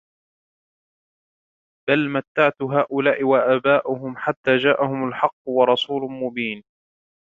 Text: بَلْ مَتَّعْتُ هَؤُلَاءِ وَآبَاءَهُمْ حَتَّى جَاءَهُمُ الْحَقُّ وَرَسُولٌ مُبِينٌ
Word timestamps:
بَلْ 1.89 2.09
مَتَّعْتُ 2.09 2.61
هَؤُلَاءِ 2.61 3.23
وَآبَاءَهُمْ 3.23 4.17
حَتَّى 4.17 4.57
جَاءَهُمُ 4.57 5.07
الْحَقُّ 5.07 5.35
وَرَسُولٌ 5.47 6.11
مُبِينٌ 6.11 6.63